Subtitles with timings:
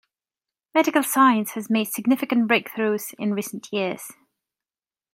[0.73, 4.11] Medical Science has made significant breakthroughs in recent years.